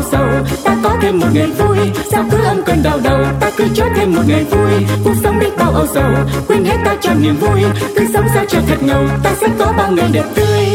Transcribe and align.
âu 0.00 0.08
sầu 0.12 0.56
ta 0.64 0.76
có 0.82 0.96
thêm 1.02 1.18
một 1.18 1.26
ngày 1.32 1.46
vui 1.46 1.78
sao 2.10 2.24
cứ 2.30 2.44
âm 2.44 2.62
cơn 2.62 2.82
đau 2.82 2.98
đầu? 3.04 3.18
Ta 3.40 3.50
cứ 3.56 3.64
cho 3.74 3.84
thêm 3.96 4.14
một 4.14 4.22
ngày 4.26 4.44
vui 4.44 4.72
cuộc 5.04 5.14
sống 5.22 5.38
biết 5.38 5.50
bao 5.58 5.70
âu 5.72 5.86
sầu. 5.94 6.12
Quên 6.48 6.64
hết 6.64 6.76
ta 6.84 6.96
cho 7.00 7.10
niềm 7.14 7.36
vui 7.36 7.62
cứ 7.96 8.06
sống 8.14 8.26
sao 8.34 8.44
cho 8.48 8.58
thật 8.68 8.76
ngầu. 8.80 9.04
Ta 9.22 9.30
sẽ 9.40 9.46
có 9.58 9.72
bao 9.76 9.92
ngày 9.92 10.08
đẹp 10.12 10.24
tươi. 10.34 10.66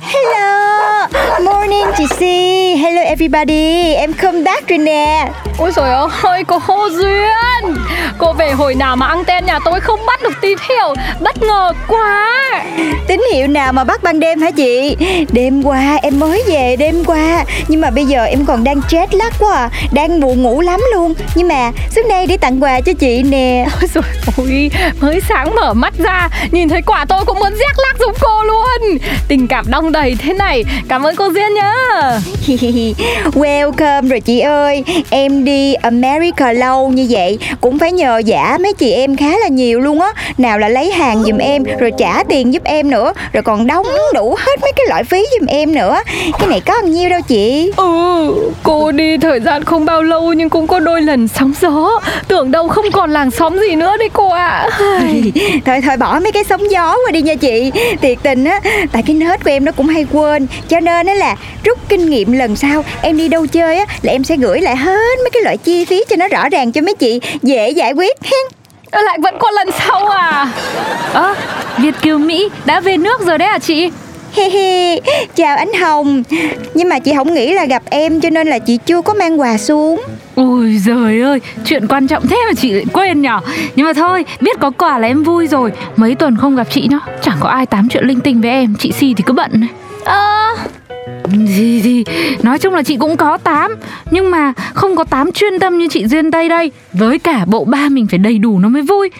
Hello, 0.00 1.06
morning 1.44 1.86
chị 1.96 2.04
Si. 2.18 2.76
Hello 2.76 3.02
everybody, 3.02 3.94
em 3.94 4.12
come 4.22 4.42
back 4.42 4.68
rồi 4.68 4.78
nè. 4.78 5.28
Ôi 5.60 5.72
trời 5.76 5.90
ơi, 6.22 6.44
cô 6.44 6.58
Hồ 6.58 6.88
Duyên. 6.90 7.76
Cô 8.18 8.32
về 8.32 8.50
hồi 8.50 8.74
nào 8.74 8.96
mà 8.96 9.06
anten 9.06 9.46
nhà 9.46 9.58
tôi 9.64 9.80
không 9.80 10.06
bắt 10.06 10.22
được 10.22 10.34
tín 10.40 10.58
hiệu 10.68 10.94
Bất 11.20 11.42
ngờ 11.42 11.72
quá. 11.88 12.26
Tín 13.06 13.20
hiệu 13.32 13.46
nào 13.46 13.72
mà 13.72 13.84
bắt 13.84 14.02
ban 14.02 14.20
đêm 14.20 14.40
hả 14.40 14.50
chị? 14.50 14.96
Đêm 15.32 15.62
qua 15.62 15.98
em 16.02 16.18
mới 16.18 16.42
về 16.46 16.76
đêm 16.76 17.04
qua. 17.04 17.44
Nhưng 17.68 17.80
mà 17.80 17.90
bây 17.90 18.04
giờ 18.04 18.24
em 18.24 18.46
còn 18.46 18.64
đang 18.64 18.80
jet 18.88 19.06
lag 19.10 19.30
quá 19.38 19.54
à. 19.56 19.70
Đang 19.92 20.20
buồn 20.20 20.42
ngủ 20.42 20.60
lắm 20.60 20.80
luôn. 20.94 21.14
Nhưng 21.34 21.48
mà 21.48 21.72
xuống 21.96 22.08
đây 22.08 22.26
để 22.26 22.36
tặng 22.36 22.62
quà 22.62 22.80
cho 22.80 22.92
chị 22.92 23.22
nè. 23.22 23.66
Ôi 23.80 23.88
trời 23.94 24.02
ơi, 24.36 24.70
mới 25.00 25.20
sáng 25.28 25.54
mở 25.54 25.74
mắt 25.74 25.94
ra. 25.98 26.28
Nhìn 26.50 26.68
thấy 26.68 26.82
quả 26.82 27.04
tôi 27.08 27.24
cũng 27.24 27.38
muốn 27.38 27.52
rét 27.52 27.74
lác 27.76 27.98
giống 27.98 28.14
cô 28.20 28.42
luôn. 28.44 28.98
Tình 29.28 29.48
cảm 29.48 29.64
đong 29.70 29.92
đầy 29.92 30.16
thế 30.18 30.32
này. 30.32 30.64
Cảm 30.88 31.02
ơn 31.02 31.16
cô 31.16 31.28
Duyên 31.28 31.54
nhá. 31.54 31.74
Welcome 33.34 34.08
rồi 34.08 34.20
chị 34.20 34.40
ơi. 34.40 34.84
Em 35.10 35.44
đi 35.44 35.49
America 35.82 36.52
lâu 36.52 36.88
như 36.88 37.06
vậy. 37.10 37.38
Cũng 37.60 37.78
phải 37.78 37.92
nhờ 37.92 38.18
giả 38.18 38.58
mấy 38.60 38.72
chị 38.74 38.92
em 38.92 39.16
khá 39.16 39.38
là 39.38 39.48
nhiều 39.48 39.80
luôn 39.80 40.00
á. 40.00 40.12
Nào 40.38 40.58
là 40.58 40.68
lấy 40.68 40.90
hàng 40.90 41.22
giùm 41.22 41.38
em 41.38 41.62
Rồi 41.78 41.92
trả 41.98 42.22
tiền 42.28 42.52
giúp 42.54 42.64
em 42.64 42.90
nữa 42.90 43.12
Rồi 43.32 43.42
còn 43.42 43.66
đóng 43.66 43.86
đủ 44.14 44.36
hết 44.38 44.60
mấy 44.62 44.72
cái 44.76 44.86
loại 44.88 45.04
phí 45.04 45.26
giùm 45.38 45.46
em 45.46 45.74
nữa. 45.74 46.02
Cái 46.38 46.48
này 46.48 46.60
có 46.60 46.74
bao 46.80 46.82
nhiêu 46.82 47.10
đâu 47.10 47.20
chị? 47.28 47.72
Ừ, 47.76 48.34
cô 48.62 48.92
đi 48.92 49.18
thời 49.18 49.40
gian 49.40 49.64
không 49.64 49.84
bao 49.84 50.02
lâu 50.02 50.32
nhưng 50.32 50.50
cũng 50.50 50.66
có 50.66 50.80
đôi 50.80 51.02
lần 51.02 51.28
sóng 51.28 51.52
gió. 51.60 52.00
Tưởng 52.28 52.50
đâu 52.50 52.68
không 52.68 52.90
còn 52.92 53.10
làng 53.10 53.30
xóm 53.30 53.58
gì 53.68 53.74
nữa 53.74 53.96
đấy 53.96 54.08
cô 54.12 54.28
ạ. 54.28 54.68
Thôi 55.66 55.80
thôi 55.86 55.96
bỏ 55.96 56.20
mấy 56.22 56.32
cái 56.32 56.44
sóng 56.44 56.70
gió 56.70 56.96
qua 57.06 57.12
đi 57.12 57.22
nha 57.22 57.34
chị. 57.34 57.70
Thiệt 58.02 58.18
tình 58.22 58.44
á 58.44 58.60
Tại 58.92 59.02
cái 59.06 59.16
nết 59.16 59.44
của 59.44 59.50
em 59.50 59.64
nó 59.64 59.72
cũng 59.72 59.88
hay 59.88 60.06
quên. 60.12 60.46
Cho 60.68 60.80
nên 60.80 61.06
á 61.06 61.14
là 61.14 61.36
rút 61.64 61.78
kinh 61.88 62.10
nghiệm 62.10 62.32
lần 62.32 62.56
sau 62.56 62.84
Em 63.02 63.16
đi 63.16 63.28
đâu 63.28 63.46
chơi 63.46 63.78
á 63.78 63.84
Là 64.02 64.12
em 64.12 64.24
sẽ 64.24 64.36
gửi 64.36 64.60
lại 64.60 64.76
hết 64.76 65.18
mấy 65.18 65.30
cái 65.32 65.39
loại 65.42 65.56
chi 65.56 65.84
phí 65.84 66.04
cho 66.10 66.16
nó 66.16 66.28
rõ 66.28 66.48
ràng 66.48 66.72
cho 66.72 66.80
mấy 66.80 66.94
chị 66.94 67.20
Dễ 67.42 67.70
giải 67.70 67.92
quyết 67.92 68.16
hen. 68.22 68.60
Lại 69.04 69.18
vẫn 69.22 69.34
có 69.38 69.50
lần 69.50 69.68
sau 69.78 70.08
à? 70.08 70.52
Ơ, 71.12 71.34
Việt 71.78 71.94
Kiều 72.02 72.18
Mỹ 72.18 72.48
đã 72.64 72.80
về 72.80 72.96
nước 72.96 73.20
rồi 73.26 73.38
đấy 73.38 73.48
à 73.48 73.58
chị? 73.58 73.90
He 74.32 74.50
he, 74.50 75.00
chào 75.34 75.56
anh 75.56 75.72
Hồng. 75.72 76.22
Nhưng 76.74 76.88
mà 76.88 76.98
chị 76.98 77.12
không 77.16 77.34
nghĩ 77.34 77.52
là 77.52 77.64
gặp 77.64 77.82
em 77.90 78.20
cho 78.20 78.30
nên 78.30 78.48
là 78.48 78.58
chị 78.58 78.78
chưa 78.86 79.02
có 79.02 79.14
mang 79.14 79.40
quà 79.40 79.58
xuống. 79.58 80.02
Ôi 80.34 80.78
giời 80.86 81.20
ơi, 81.20 81.40
chuyện 81.64 81.88
quan 81.88 82.06
trọng 82.06 82.26
thế 82.28 82.36
mà 82.48 82.54
chị 82.54 82.70
lại 82.70 82.84
quên 82.92 83.22
nhở? 83.22 83.40
Nhưng 83.76 83.86
mà 83.86 83.92
thôi, 83.92 84.24
biết 84.40 84.56
có 84.60 84.70
quà 84.70 84.98
là 84.98 85.08
em 85.08 85.22
vui 85.22 85.46
rồi. 85.46 85.72
Mấy 85.96 86.14
tuần 86.14 86.36
không 86.36 86.56
gặp 86.56 86.66
chị 86.70 86.88
nhá 86.90 86.98
Chẳng 87.22 87.36
có 87.40 87.48
ai 87.48 87.66
tám 87.66 87.88
chuyện 87.88 88.04
linh 88.04 88.20
tinh 88.20 88.40
với 88.40 88.50
em 88.50 88.74
Chị 88.78 88.92
Si 88.92 89.14
thì 89.16 89.24
cứ 89.26 89.32
bận. 89.32 89.50
Này 89.54 89.68
Ơ, 90.04 90.56
Gì 91.46 91.80
gì, 91.80 92.04
nói 92.42 92.58
chung 92.58 92.74
là 92.74 92.82
chị 92.82 92.96
cũng 92.96 93.16
có 93.16 93.36
tám 93.36 93.74
Nhưng 94.10 94.30
mà 94.30 94.52
không 94.74 94.96
có 94.96 95.04
tám 95.04 95.32
chuyên 95.32 95.58
tâm 95.60 95.78
như 95.78 95.88
chị 95.88 96.06
Duyên 96.06 96.30
Tây 96.30 96.48
đây. 96.48 96.70
Với 96.92 97.18
cả 97.18 97.44
bộ 97.46 97.64
ba 97.64 97.88
mình 97.88 98.06
phải 98.06 98.18
đầy 98.18 98.38
đủ 98.38 98.58
nó 98.58 98.68
mới 98.68 98.82
vui. 98.82 99.10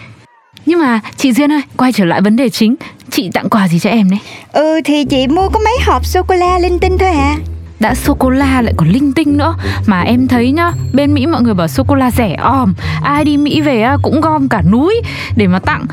Nhưng 0.65 0.79
mà 0.79 0.99
chị 1.17 1.33
Duyên 1.33 1.51
ơi, 1.51 1.61
quay 1.77 1.91
trở 1.91 2.05
lại 2.05 2.21
vấn 2.21 2.35
đề 2.35 2.49
chính. 2.49 2.75
Chị 3.09 3.29
tặng 3.33 3.49
quà 3.49 3.67
gì 3.67 3.79
cho 3.79 3.89
em 3.89 4.09
đấy? 4.09 4.19
Ừ 4.53 4.81
thì 4.85 5.05
chị 5.05 5.27
mua 5.27 5.49
có 5.49 5.59
mấy 5.59 5.77
hộp 5.85 6.05
sô-cô-la 6.05 6.59
linh 6.59 6.79
tinh 6.79 6.97
thôi 6.97 7.09
à 7.09 7.35
đã 7.79 7.95
sô 7.95 8.13
cô 8.13 8.29
la 8.29 8.61
lại 8.61 8.73
còn 8.77 8.89
linh 8.89 9.13
tinh 9.13 9.37
nữa. 9.37 9.55
Mà 9.85 10.01
em 10.01 10.27
thấy 10.27 10.51
nhá 10.51 10.71
bên 10.93 11.13
mỹ 11.13 11.27
mọi 11.27 11.41
người 11.41 11.53
bảo 11.53 11.67
sô 11.67 11.83
cô 11.87 11.95
la 11.95 12.11
rẻ 12.11 12.35
òm 12.35 12.73
ai 13.03 13.23
đi 13.23 13.37
mỹ 13.37 13.61
về 13.61 13.85
cũng 14.01 14.21
gom 14.21 14.49
cả 14.49 14.61
núi 14.71 15.01
để 15.35 15.47
mà 15.47 15.59
tặng. 15.59 15.85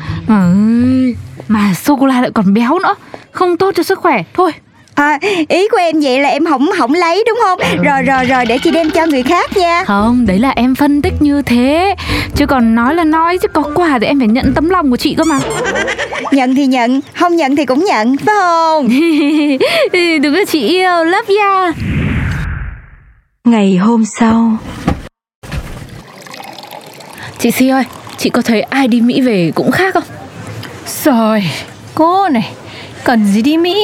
Mà 1.47 1.73
sô 1.73 1.95
cô 1.95 2.05
la 2.05 2.21
lại 2.21 2.31
còn 2.33 2.53
béo 2.53 2.79
nữa. 2.79 2.95
Không 3.31 3.57
tốt 3.57 3.73
cho 3.75 3.83
sức 3.83 3.99
khỏe. 3.99 4.23
Thôi 4.33 4.51
À, 4.99 5.19
ý 5.47 5.67
của 5.67 5.77
em 5.77 5.99
vậy 5.99 6.19
là 6.19 6.29
em 6.29 6.45
không 6.45 6.69
không 6.77 6.93
lấy 6.93 7.23
đúng 7.27 7.39
không? 7.43 7.59
Rồi 7.83 8.01
rồi 8.01 8.25
rồi 8.25 8.45
để 8.45 8.57
chị 8.63 8.71
đem 8.71 8.89
cho 8.89 9.05
người 9.05 9.23
khác 9.23 9.57
nha. 9.57 9.83
không 9.83 10.25
đấy 10.25 10.39
là 10.39 10.49
em 10.49 10.75
phân 10.75 11.01
tích 11.01 11.13
như 11.19 11.41
thế 11.41 11.95
chứ 12.35 12.45
còn 12.45 12.75
nói 12.75 12.95
là 12.95 13.03
nói 13.03 13.37
chứ 13.37 13.47
có 13.47 13.63
quà 13.75 13.99
thì 13.99 14.07
em 14.07 14.19
phải 14.19 14.27
nhận 14.27 14.53
tấm 14.53 14.69
lòng 14.69 14.91
của 14.91 14.97
chị 14.97 15.15
cơ 15.17 15.23
mà 15.23 15.39
Nhận 16.31 16.55
thì 16.55 16.65
nhận, 16.65 17.01
không 17.15 17.35
nhận 17.35 17.55
thì 17.55 17.65
cũng 17.65 17.85
nhận, 17.85 18.17
phải 18.17 18.35
không? 18.39 18.87
đừng 20.21 20.35
có 20.35 20.45
chị 20.47 20.67
yêu 20.67 21.03
love 21.03 21.35
ya 21.41 21.73
Ngày 23.43 23.77
hôm 23.77 24.05
sau 24.05 24.57
chị 27.39 27.51
si 27.51 27.67
ơi 27.67 27.83
chị 28.17 28.29
có 28.29 28.41
thấy 28.41 28.61
ai 28.61 28.87
đi 28.87 29.01
mỹ 29.01 29.21
về 29.21 29.51
cũng 29.55 29.71
khác 29.71 29.93
không 29.93 30.03
rồi 31.03 31.43
Cô 31.95 32.29
này, 32.29 32.51
cần 33.03 33.25
gì 33.25 33.41
đi 33.41 33.57
Mỹ 33.57 33.83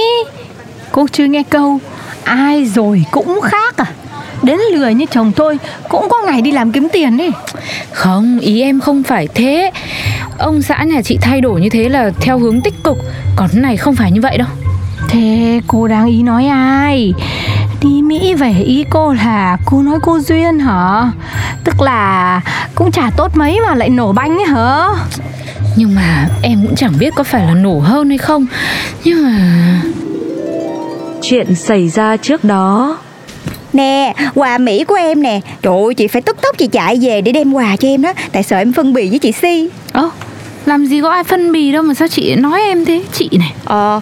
Cô 0.96 1.08
chưa 1.12 1.26
nghe 1.26 1.44
câu 1.44 1.80
Ai 2.24 2.66
rồi 2.66 3.06
cũng 3.12 3.40
khác 3.44 3.78
à? 3.78 3.86
Đến 4.44 4.60
lười 4.74 4.94
như 4.94 5.06
chồng 5.12 5.32
tôi 5.32 5.60
Cũng 5.90 6.08
có 6.10 6.22
ngày 6.26 6.42
đi 6.42 6.52
làm 6.52 6.72
kiếm 6.72 6.88
tiền 6.94 7.18
đi. 7.18 7.30
Không, 7.92 8.40
ý 8.40 8.62
em 8.62 8.80
không 8.80 9.04
phải 9.04 9.28
thế. 9.36 9.72
Ông 10.38 10.62
xã 10.62 10.84
nhà 10.84 11.02
chị 11.02 11.18
thay 11.22 11.42
đổi 11.42 11.62
như 11.62 11.70
thế 11.70 11.90
là 11.90 12.12
theo 12.22 12.40
hướng 12.40 12.62
tích 12.62 12.84
cực 12.84 12.98
Còn 13.36 13.50
này 13.54 13.78
không 13.78 13.96
phải 13.96 14.12
như 14.12 14.22
vậy 14.22 14.38
đâu. 14.38 14.48
Thế 15.10 15.62
cô 15.68 15.88
đang 15.88 16.06
ý 16.08 16.24
nói 16.24 16.48
ai? 16.48 17.14
Đi 17.82 18.02
Mỹ 18.02 18.34
về 18.34 18.54
ý 18.66 18.86
cô 18.90 19.14
là 19.14 19.58
Cô 19.66 19.82
nói 19.82 20.00
cô 20.02 20.20
Duyên 20.20 20.60
hả? 20.60 21.12
Tức 21.64 21.82
là 21.82 22.42
cũng 22.76 22.92
chả 22.92 23.10
tốt 23.18 23.38
mấy 23.38 23.60
mà 23.68 23.76
lại 23.76 23.90
nổ 23.90 24.12
banh 24.12 24.38
ấy 24.38 24.46
hả? 24.46 24.88
Nhưng 25.76 25.96
mà 25.96 26.28
em 26.42 26.66
cũng 26.68 26.76
chẳng 26.76 26.94
biết 27.00 27.14
có 27.16 27.24
phải 27.24 27.46
là 27.46 27.54
nổ 27.54 27.80
hơn 27.80 28.10
hay 28.10 28.18
không. 28.18 28.46
Nhưng 29.04 29.24
mà... 29.24 29.82
Chuyện 31.30 31.56
xảy 31.56 31.90
ra 31.90 32.18
trước 32.18 32.44
đó. 32.44 32.98
Nè, 33.74 34.14
quà 34.36 34.58
Mỹ 34.58 34.84
của 34.84 34.96
em 34.96 35.24
nè. 35.24 35.40
Trời 35.62 35.74
ơi, 35.86 35.94
chị 35.94 36.08
phải 36.08 36.22
tức 36.22 36.38
tốc 36.42 36.58
chị 36.58 36.68
chạy 36.68 36.98
về 37.02 37.22
để 37.22 37.32
đem 37.32 37.54
quà 37.54 37.76
cho 37.76 37.88
em 37.88 38.02
đó, 38.02 38.14
tại 38.32 38.44
sợ 38.44 38.58
em 38.58 38.74
phân 38.74 38.94
bì 38.94 39.10
với 39.10 39.20
chị 39.20 39.32
Si. 39.32 39.70
Ơ, 39.92 40.10
làm 40.66 40.86
gì 40.86 41.02
có 41.02 41.10
ai 41.10 41.24
phân 41.24 41.52
bì 41.52 41.72
đâu 41.72 41.84
mà 41.84 41.94
sao 41.94 42.08
chị 42.08 42.36
nói 42.36 42.62
em 42.62 42.86
thế? 42.86 43.04
Chị 43.14 43.30
này. 43.40 43.54
Ờ, 43.66 44.00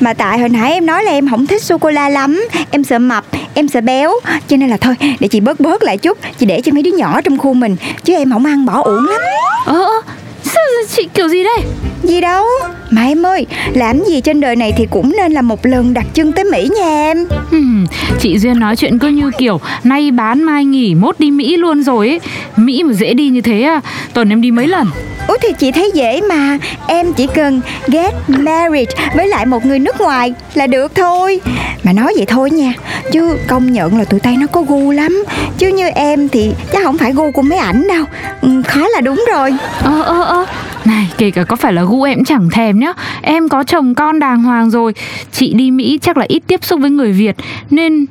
mà 0.00 0.14
tại 0.14 0.38
hồi 0.38 0.48
nãy 0.48 0.72
em 0.72 0.86
nói 0.86 1.04
là 1.04 1.10
em 1.10 1.28
không 1.30 1.46
thích 1.46 1.62
sô 1.62 1.78
cô 1.78 1.90
la 1.90 2.08
lắm, 2.08 2.44
em 2.70 2.84
sợ 2.84 2.98
mập, 2.98 3.24
em 3.54 3.68
sợ 3.68 3.80
béo, 3.80 4.12
cho 4.48 4.56
nên 4.56 4.70
là 4.70 4.76
thôi, 4.76 4.94
để 5.20 5.28
chị 5.28 5.40
bớt 5.40 5.60
bớt 5.60 5.82
lại 5.82 5.98
chút, 5.98 6.18
chị 6.38 6.46
để 6.46 6.60
cho 6.60 6.72
mấy 6.72 6.82
đứa 6.82 6.92
nhỏ 6.92 7.20
trong 7.20 7.38
khu 7.38 7.54
mình, 7.54 7.76
chứ 8.04 8.14
em 8.14 8.30
không 8.32 8.44
ăn 8.44 8.66
bỏ 8.66 8.82
uổng 8.82 9.06
lắm. 9.06 9.20
Ơ, 9.66 9.82
ơ, 9.82 10.02
sao 10.44 10.62
chị 10.96 11.08
kiểu 11.14 11.28
gì 11.28 11.44
đây 11.44 11.58
Gì 12.02 12.20
đâu? 12.20 12.44
Mà 12.90 13.02
em 13.02 13.26
ơi 13.26 13.46
Làm 13.74 14.04
gì 14.04 14.20
trên 14.20 14.40
đời 14.40 14.56
này 14.56 14.72
thì 14.76 14.86
cũng 14.90 15.12
nên 15.16 15.32
là 15.32 15.42
một 15.42 15.66
lần 15.66 15.94
đặt 15.94 16.06
chân 16.14 16.32
tới 16.32 16.44
Mỹ 16.44 16.68
nha 16.76 16.84
em. 16.84 17.26
Hmm, 17.50 17.86
chị 18.20 18.38
Duyên 18.38 18.58
nói 18.60 18.76
chuyện 18.76 18.98
cứ 18.98 19.08
như 19.08 19.30
kiểu 19.38 19.60
nay 19.84 20.10
bán 20.10 20.42
mai 20.42 20.64
nghỉ 20.64 20.94
mốt 20.94 21.20
đi 21.20 21.30
Mỹ 21.30 21.56
luôn 21.56 21.82
rồi 21.82 22.08
ấy. 22.08 22.20
Mỹ 22.56 22.82
mà 22.82 22.92
dễ 22.92 23.14
đi 23.14 23.28
như 23.28 23.40
thế 23.40 23.62
à, 23.62 23.80
tuần 24.14 24.28
em 24.32 24.40
đi 24.40 24.50
mấy 24.50 24.68
lần. 24.68 24.86
Ủa 25.28 25.36
thì 25.42 25.48
chị 25.58 25.72
thấy 25.72 25.90
dễ 25.94 26.20
mà 26.20 26.58
Em 26.86 27.12
chỉ 27.12 27.26
cần 27.34 27.60
get 27.88 28.14
married 28.28 28.88
với 29.14 29.28
lại 29.28 29.46
một 29.46 29.66
người 29.66 29.78
nước 29.78 30.00
ngoài 30.00 30.34
là 30.54 30.66
được 30.66 30.94
thôi. 30.94 31.40
Mà 31.84 31.92
nói 31.92 32.12
vậy 32.16 32.26
thôi 32.26 32.50
nha 32.50 32.72
Chứ 33.12 33.36
công 33.48 33.72
nhận 33.72 33.98
là 33.98 34.04
tụi 34.04 34.20
Tây 34.20 34.36
nó 34.36 34.46
có 34.46 34.62
gu 34.62 34.90
lắm. 34.90 35.24
Chứ 35.58 35.68
như 35.68 35.88
em 35.88 36.28
thì 36.28 36.52
chắc 36.72 36.84
không 36.84 36.98
phải 36.98 37.12
gu 37.12 37.30
của 37.30 37.42
mấy 37.42 37.58
ảnh 37.58 37.88
đâu. 37.88 38.04
Ừ, 38.42 38.48
Khó 38.66 38.80
là 38.94 39.00
đúng 39.00 39.24
rồi. 39.32 39.54
Ờ 39.82 40.02
ơ 40.02 40.22
ơ, 40.22 40.46
Này 40.84 41.08
kể 41.18 41.30
cả 41.30 41.44
có 41.44 41.56
phải 41.56 41.72
là 41.72 41.82
gu 41.82 42.02
em 42.02 42.18
cũng 42.18 42.24
chẳng 42.24 42.50
thèm 42.50 42.78
nhá. 42.78 42.92
Em 43.22 43.48
có 43.48 43.64
chồng 43.64 43.94
con 43.94 44.18
đàng 44.18 44.42
hoàng 44.42 44.70
rồi. 44.70 44.94
Chị 45.32 45.54
đi 45.54 45.70
Mỹ 45.70 45.98
chắc 46.02 46.16
là 46.16 46.24
ít 46.28 46.42
tiếp 46.46 46.64
xúc 46.64 46.80
với 46.80 46.90
người 46.90 47.12
Việt. 47.12 47.36
Nên 47.70 48.06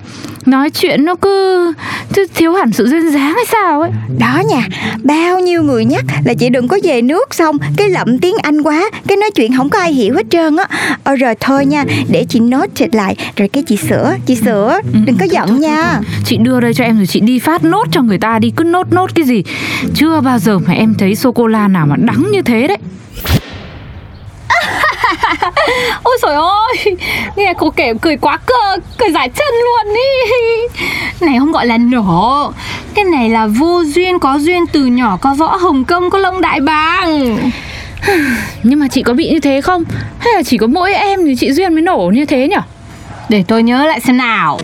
nói 0.45 0.69
chuyện 0.69 1.05
nó 1.05 1.15
cứ 1.15 1.73
cứ 2.13 2.27
thiếu 2.35 2.53
hẳn 2.53 2.71
sự 2.71 2.87
duyên 2.87 3.11
dáng 3.11 3.33
hay 3.33 3.45
sao 3.51 3.81
ấy. 3.81 3.91
Đó 4.17 4.41
nha, 4.49 4.67
bao 5.03 5.39
nhiêu 5.39 5.63
người 5.63 5.85
nhắc 5.85 6.05
là 6.25 6.33
chị 6.33 6.49
đừng 6.49 6.67
có 6.67 6.77
về 6.83 7.01
nước 7.01 7.33
xong 7.33 7.57
Cái 7.77 7.89
lậm 7.89 8.19
tiếng 8.19 8.35
Anh 8.41 8.61
quá, 8.61 8.89
cái 9.07 9.17
nói 9.17 9.31
chuyện 9.35 9.57
không 9.57 9.69
có 9.69 9.79
ai 9.79 9.93
hiểu 9.93 10.15
hết 10.15 10.25
trơn 10.29 10.55
á. 10.57 10.65
Ờ 11.03 11.15
rồi 11.15 11.35
thôi 11.39 11.65
nha, 11.65 11.85
để 12.09 12.25
chị 12.29 12.39
note 12.39 12.87
lại 12.91 13.15
Rồi 13.35 13.47
cái 13.47 13.63
chị 13.67 13.77
sửa, 13.77 14.15
chị 14.25 14.35
sửa, 14.35 14.79
đừng 15.05 15.17
có 15.17 15.25
giận 15.25 15.59
nha. 15.61 15.99
Chị 16.25 16.37
đưa 16.37 16.59
đây 16.59 16.73
cho 16.73 16.83
em 16.83 16.97
rồi 16.97 17.07
chị 17.07 17.19
đi 17.19 17.39
phát 17.39 17.63
nốt 17.63 17.83
cho 17.91 18.01
người 18.01 18.17
ta 18.17 18.39
đi 18.39 18.51
Cứ 18.55 18.63
nốt 18.63 18.93
nốt 18.93 19.15
cái 19.15 19.25
gì. 19.25 19.43
Chưa 19.95 20.21
bao 20.21 20.39
giờ 20.39 20.59
mà 20.59 20.73
em 20.73 20.93
thấy 20.99 21.15
sô-cô-la 21.15 21.67
nào 21.67 21.85
mà 21.85 21.95
đắng 21.95 22.23
như 22.31 22.41
thế 22.41 22.58
đấy. 22.67 22.77
Ôi 26.03 26.17
trời 26.21 26.35
ơi 26.35 26.97
Nghe 27.35 27.53
cô 27.57 27.69
kể 27.69 27.93
cười 28.01 28.17
quá 28.17 28.39
cơ 28.45 28.77
Cười 28.97 29.11
giải 29.11 29.29
chân 29.29 29.53
luôn 29.63 29.95
ý. 29.95 30.81
Này 31.21 31.39
không 31.39 31.51
gọi 31.51 31.67
là 31.67 31.77
nổ. 31.77 32.51
Cái 32.93 33.03
này 33.05 33.29
là 33.29 33.47
vô 33.47 33.83
duyên 33.85 34.19
có 34.19 34.39
duyên 34.39 34.67
từ 34.67 34.85
nhỏ 34.85 35.17
Có 35.21 35.33
võ 35.33 35.55
Hồng 35.55 35.85
Kông 35.85 36.09
có 36.09 36.17
lông 36.17 36.41
đại 36.41 36.59
bàng. 36.59 37.37
Nhưng 38.63 38.79
mà 38.79 38.87
chị 38.87 39.03
có 39.03 39.13
bị 39.13 39.29
như 39.29 39.39
thế 39.39 39.61
không? 39.61 39.83
Hay 40.19 40.33
là 40.33 40.43
chỉ 40.43 40.57
có 40.57 40.67
mỗi 40.67 40.93
em 40.93 41.25
thì 41.25 41.35
chị 41.35 41.51
Duyên 41.51 41.73
mới 41.73 41.81
nổ 41.81 42.11
như 42.13 42.25
thế 42.25 42.47
nhỉ? 42.47 42.55
Để 43.29 43.43
tôi 43.47 43.63
nhớ 43.63 43.85
lại 43.85 43.99
xem 43.99 44.17
nào 44.17 44.59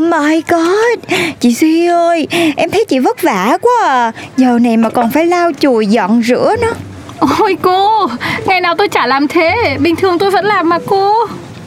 Oh 0.00 0.06
my 0.06 0.42
god. 0.48 1.18
Chị 1.40 1.50
Duy 1.50 1.86
ơi 1.86 2.26
Em 2.56 2.70
thấy 2.70 2.84
chị 2.84 2.98
vất 2.98 3.22
vả 3.22 3.58
quá 3.62 3.72
à. 3.82 4.12
Giờ 4.36 4.58
này 4.58 4.76
mà 4.76 4.90
còn 4.90 5.10
phải 5.10 5.26
lau 5.26 5.50
chùi 5.60 5.86
dọn 5.86 6.22
rửa 6.22 6.54
nữa. 6.62 6.72
Ôi 7.38 7.56
cô 7.62 8.06
Ngày 8.46 8.60
nào 8.60 8.74
tôi 8.78 8.88
chả 8.88 9.06
làm 9.06 9.28
thế. 9.28 9.76
Bình 9.80 9.96
thường 9.96 10.18
tôi 10.18 10.30
vẫn 10.30 10.44
làm 10.44 10.68
mà 10.68 10.78
cô. 10.86 11.14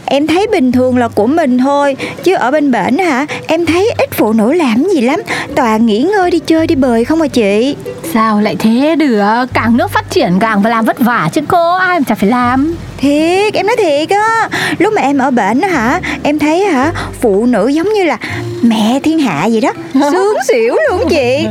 Em 0.06 0.28
thấy 0.28 0.48
bình 0.48 0.72
thường 0.72 0.98
là 0.98 1.08
của 1.08 1.28
mình 1.28 1.58
thôi 1.58 1.96
Chứ 2.24 2.34
ở 2.34 2.52
bên 2.52 2.72
bển 2.72 2.98
hả 2.98 3.26
Em 3.48 3.66
thấy 3.66 3.92
ít 3.98 4.10
phụ 4.12 4.34
nữ 4.34 4.54
làm 4.54 4.84
gì 4.84 5.02
lắm. 5.02 5.22
Toàn 5.56 5.86
nghỉ 5.86 6.00
ngơi 6.00 6.32
đi 6.32 6.40
chơi 6.40 6.68
đi 6.68 6.76
bời 6.76 7.06
không 7.06 7.22
à 7.22 7.28
chị 7.28 7.76
Sao 8.14 8.42
lại 8.42 8.56
thế? 8.60 8.96
Được 8.96 9.46
Càng 9.54 9.78
nước 9.78 9.92
phát 9.92 10.10
triển 10.10 10.40
càng 10.40 10.64
phải 10.64 10.72
làm 10.72 10.86
vất 10.86 11.00
vả 11.00 11.30
chứ 11.34 11.42
cô 11.48 11.76
Ai 11.76 12.00
mà 12.00 12.04
chả 12.08 12.16
phải 12.16 12.30
làm. 12.30 12.76
Thiệt 12.98 13.54
em 13.54 13.68
nói 13.68 13.76
thiệt 13.80 14.10
á. 14.10 14.50
Lúc 14.78 14.94
mà 14.94 15.02
em 15.02 15.18
ở 15.18 15.32
bển 15.32 15.62
á 15.62 15.68
hả 15.70 16.00
Em 16.24 16.40
thấy 16.40 16.66
hả 16.66 16.92
Phụ 17.22 17.46
nữ 17.46 17.68
giống 17.68 17.94
như 17.94 18.04
là 18.04 18.18
Mẹ 18.62 19.00
thiên 19.04 19.20
hạ 19.20 19.48
vậy 19.52 19.62
đó. 19.62 19.74
Sướng 20.12 20.36
xỉu 20.48 20.76
luôn 20.90 21.10
chị. 21.10 21.48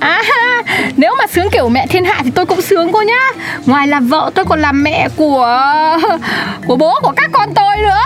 À 0.00 0.22
Nếu 0.96 1.14
mà 1.18 1.26
sướng 1.26 1.50
kiểu 1.50 1.68
mẹ 1.68 1.86
thiên 1.86 2.04
hạ 2.04 2.20
thì 2.24 2.30
tôi 2.30 2.46
cũng 2.46 2.62
sướng 2.62 2.92
cô 2.92 3.02
nhá. 3.02 3.30
Ngoài 3.66 3.88
làm 3.88 4.08
vợ 4.08 4.30
tôi 4.34 4.44
còn 4.44 4.60
làm 4.60 4.82
mẹ 4.82 5.08
của 5.16 5.62
Của 6.66 6.76
bố 6.76 6.94
của 7.02 7.12
các 7.16 7.30
con 7.32 7.54
tôi 7.54 7.76
nữa 7.76 8.00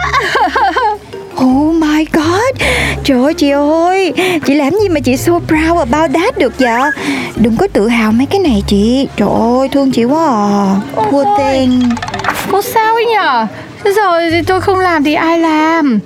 Oh 1.44 1.74
my 1.74 2.04
god. 2.12 2.68
Trời 3.04 3.22
ơi 3.22 3.34
chị 3.34 3.50
ơi. 3.50 4.12
Chị 4.46 4.54
làm 4.54 4.72
gì 4.82 4.88
mà 4.88 5.00
chị 5.00 5.16
so 5.16 5.32
proud 5.32 5.78
about 5.78 6.12
that 6.14 6.38
được 6.38 6.52
vậy? 6.58 6.90
Đừng 7.36 7.56
có 7.56 7.66
tự 7.72 7.88
hào 7.88 8.12
mấy 8.12 8.26
cái 8.26 8.40
này 8.40 8.62
chị. 8.66 9.08
Trời 9.16 9.28
ơi 9.58 9.68
thương 9.72 9.90
chị 9.90 10.04
quá 10.04 10.26
à. 10.26 10.76
Poor 11.10 11.26
thing 11.38 11.80
Cô 12.52 12.62
sao 12.62 12.94
ấy 12.94 13.06
nhở? 13.06 13.46
Rồi 13.84 14.30
thì 14.30 14.42
tôi 14.42 14.60
không 14.60 14.78
làm 14.78 15.04
thì 15.04 15.14
ai 15.14 15.38
làm? 15.38 16.00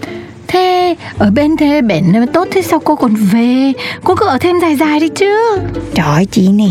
Thế 0.46 0.94
ở 1.18 1.30
bên 1.30 1.56
thế 1.56 1.80
bển 1.80 2.04
tốt 2.32 2.48
thế 2.50 2.62
sao 2.62 2.80
cô 2.80 2.96
còn 2.96 3.14
về? 3.32 3.72
Cô 4.04 4.14
cứ 4.14 4.26
ở 4.26 4.38
thêm 4.38 4.60
dài 4.60 4.76
dài 4.76 5.00
đi 5.00 5.08
chứ. 5.08 5.58
Trời 5.94 6.06
ơi, 6.06 6.26
chị 6.30 6.48
này 6.48 6.70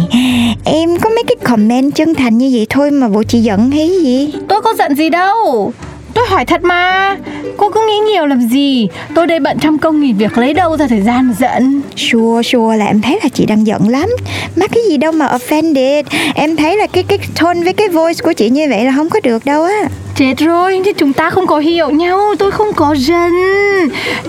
Em 0.64 0.98
có 1.00 1.10
mấy 1.10 1.24
cái 1.28 1.36
comment 1.44 1.96
chân 1.96 2.16
thành 2.16 2.38
như 2.38 2.50
vậy 2.54 2.68
thôi 2.70 2.92
Mà 2.92 3.08
bộ 3.08 3.24
chị 3.24 3.40
giận 3.40 3.72
hay 3.72 3.90
gì? 4.04 4.34
Tôi 4.48 4.62
có 4.62 4.74
giận 4.78 4.96
gì 4.96 5.10
đâu 5.10 5.74
Tôi 6.14 6.26
hỏi 6.28 6.46
thật 6.46 6.64
mà. 6.64 7.18
Cô 7.58 7.70
cứ 7.70 7.88
nghĩ 7.88 8.12
nhiều 8.12 8.26
làm 8.26 8.42
gì? 8.42 8.88
Tôi 9.16 9.28
đây 9.28 9.40
bận 9.40 9.58
trăm 9.62 9.78
công 9.78 10.02
nghỉ 10.02 10.14
việc 10.14 10.38
lấy 10.38 10.54
đâu 10.54 10.78
ra 10.78 10.88
thời 10.88 11.02
gian 11.02 11.28
mà 11.28 11.34
giận? 11.40 11.82
Sure 11.96 12.44
sure 12.44 12.78
là 12.78 12.86
em 12.86 13.02
thấy 13.02 13.20
là 13.24 13.30
chị 13.30 13.46
đang 13.46 13.68
giận 13.68 13.90
lắm. 13.90 14.10
Mắc 14.56 14.70
cái 14.74 14.84
gì 14.90 14.98
đâu 14.98 15.12
mà 15.12 15.28
offended. 15.28 16.04
Em 16.36 16.56
thấy 16.56 16.78
là 16.78 16.88
cái 16.88 17.04
cái 17.04 17.20
tone 17.42 17.64
với 17.64 17.74
cái 17.74 17.88
voice 17.90 18.20
của 18.24 18.34
chị 18.34 18.50
như 18.50 18.70
vậy 18.70 18.86
là 18.86 18.94
không 18.96 19.10
có 19.10 19.20
được 19.24 19.46
đâu 19.46 19.64
á. 19.64 19.90
Chết 20.16 20.34
rồi, 20.38 20.82
chứ 20.86 20.92
chúng 20.98 21.14
ta 21.14 21.30
không 21.30 21.48
có 21.48 21.58
hiểu 21.60 21.90
nhau 21.90 22.36
Tôi 22.40 22.52
không 22.52 22.74
có 22.74 22.96
giận. 22.98 23.32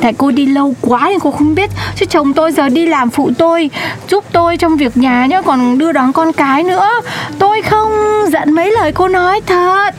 Tại 0.01 0.13
cô 0.19 0.31
đi 0.31 0.47
lâu 0.47 0.75
quá 0.81 1.09
nên 1.11 1.21
cô 1.21 1.31
không 1.31 1.55
biết. 1.55 1.71
Chứ 1.97 2.07
chồng 2.07 2.33
tôi 2.33 2.53
giờ 2.53 2.69
đi 2.69 2.87
làm 2.87 3.11
phụ 3.11 3.31
tôi 3.39 3.71
Giúp 4.09 4.25
tôi 4.33 4.57
trong 4.57 4.77
việc 4.77 4.97
nhà 4.97 5.27
nhá 5.27 5.43
Còn 5.43 5.79
đưa 5.79 5.93
đón 5.93 6.13
con 6.13 6.33
cái 6.33 6.63
nữa. 6.63 6.89
Tôi 7.39 7.63
không 7.63 7.93
giận 8.33 8.53
mấy 8.53 8.73
lời 8.73 8.93
cô 8.93 9.09
nói 9.09 9.41
thật. 9.47 9.91